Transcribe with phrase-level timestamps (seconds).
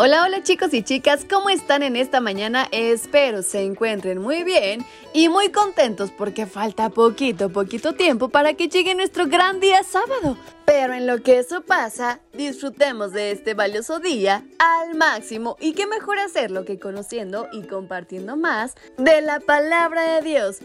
[0.00, 2.68] Hola, hola chicos y chicas, ¿cómo están en esta mañana?
[2.70, 8.68] Espero se encuentren muy bien y muy contentos porque falta poquito, poquito tiempo para que
[8.68, 10.38] llegue nuestro gran día sábado.
[10.64, 15.88] Pero en lo que eso pasa, disfrutemos de este valioso día al máximo y qué
[15.88, 20.58] mejor hacerlo que conociendo y compartiendo más de la palabra de Dios.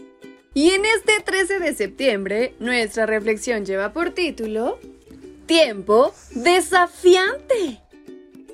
[0.54, 4.78] Y en este 13 de septiembre, nuestra reflexión lleva por título
[5.46, 7.83] Tiempo desafiante.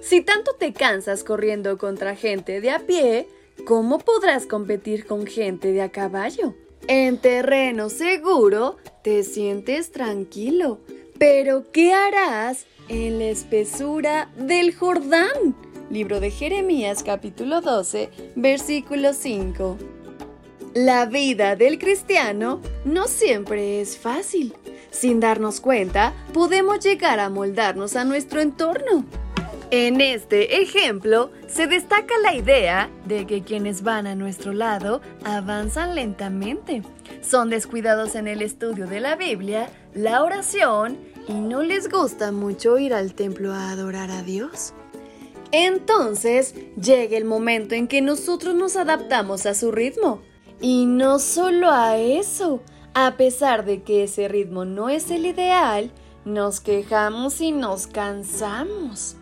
[0.01, 3.29] Si tanto te cansas corriendo contra gente de a pie,
[3.67, 6.55] ¿cómo podrás competir con gente de a caballo?
[6.89, 10.81] En terreno seguro te sientes tranquilo,
[11.19, 15.55] pero ¿qué harás en la espesura del Jordán?
[15.91, 19.77] Libro de Jeremías capítulo 12, versículo 5.
[20.73, 24.55] La vida del cristiano no siempre es fácil.
[24.91, 29.05] Sin darnos cuenta, podemos llegar a moldarnos a nuestro entorno.
[29.73, 35.95] En este ejemplo se destaca la idea de que quienes van a nuestro lado avanzan
[35.95, 36.83] lentamente,
[37.23, 42.79] son descuidados en el estudio de la Biblia, la oración y no les gusta mucho
[42.79, 44.75] ir al templo a adorar a Dios.
[45.53, 50.21] Entonces llega el momento en que nosotros nos adaptamos a su ritmo.
[50.61, 52.61] Y no solo a eso,
[52.93, 55.93] a pesar de que ese ritmo no es el ideal,
[56.25, 59.17] nos quejamos y nos cansamos.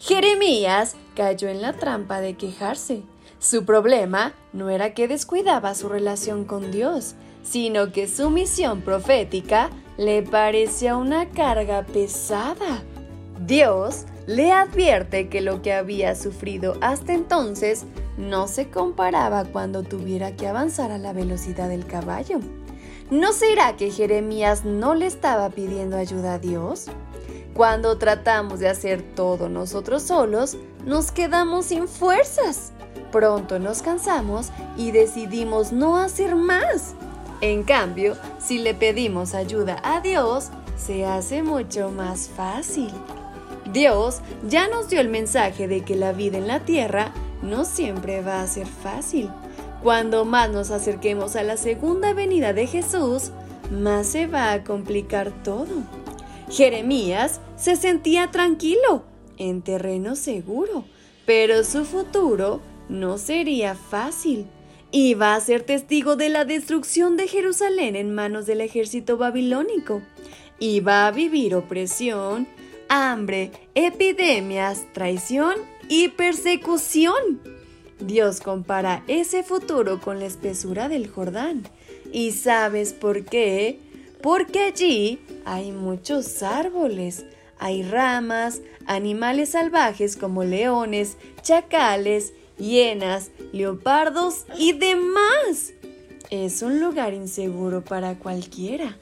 [0.00, 3.02] Jeremías cayó en la trampa de quejarse.
[3.40, 9.70] Su problema no era que descuidaba su relación con Dios, sino que su misión profética
[9.96, 12.82] le parecía una carga pesada.
[13.44, 17.84] Dios le advierte que lo que había sufrido hasta entonces
[18.16, 22.40] no se comparaba cuando tuviera que avanzar a la velocidad del caballo.
[23.10, 26.88] ¿No será que Jeremías no le estaba pidiendo ayuda a Dios?
[27.54, 32.72] Cuando tratamos de hacer todo nosotros solos, nos quedamos sin fuerzas.
[33.10, 36.94] Pronto nos cansamos y decidimos no hacer más.
[37.40, 42.90] En cambio, si le pedimos ayuda a Dios, se hace mucho más fácil.
[43.72, 48.22] Dios ya nos dio el mensaje de que la vida en la tierra no siempre
[48.22, 49.30] va a ser fácil.
[49.82, 53.30] Cuando más nos acerquemos a la segunda venida de Jesús,
[53.70, 55.66] más se va a complicar todo.
[56.50, 59.04] Jeremías se sentía tranquilo,
[59.36, 60.84] en terreno seguro,
[61.26, 64.46] pero su futuro no sería fácil.
[64.90, 70.00] Iba a ser testigo de la destrucción de Jerusalén en manos del ejército babilónico.
[70.58, 72.48] Iba a vivir opresión,
[72.88, 75.54] hambre, epidemias, traición
[75.88, 77.42] y persecución.
[78.00, 81.64] Dios compara ese futuro con la espesura del Jordán.
[82.10, 83.78] ¿Y sabes por qué?
[84.22, 87.24] Porque allí hay muchos árboles,
[87.58, 95.72] hay ramas, animales salvajes como leones, chacales, hienas, leopardos y demás.
[96.30, 98.98] Es un lugar inseguro para cualquiera.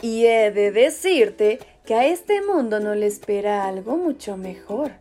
[0.00, 4.92] Y he de decirte que a este mundo no le espera algo mucho mejor.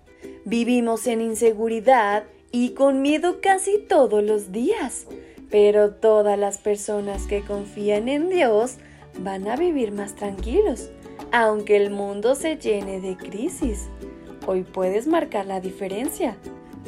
[0.46, 5.06] Vivimos en inseguridad y con miedo casi todos los días.
[5.52, 8.78] Pero todas las personas que confían en Dios
[9.20, 10.90] van a vivir más tranquilos,
[11.32, 13.90] aunque el mundo se llene de crisis.
[14.46, 16.38] Hoy puedes marcar la diferencia.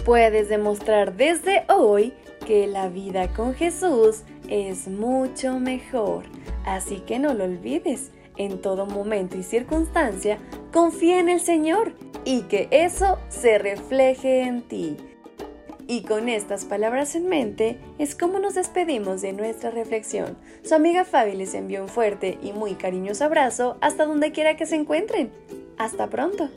[0.06, 2.14] Puedes demostrar desde hoy
[2.46, 6.24] que la vida con Jesús es mucho mejor.
[6.66, 8.12] Así que no lo olvides.
[8.38, 10.38] En todo momento y circunstancia,
[10.72, 14.96] confía en el Señor y que eso se refleje en ti.
[15.90, 20.38] Y con estas palabras en mente es como nos despedimos de nuestra reflexión.
[20.62, 24.68] Su amiga Fabi les envió un fuerte y muy cariñoso abrazo hasta donde quiera que
[24.68, 25.32] se encuentren.
[25.80, 26.52] Hasta pronto.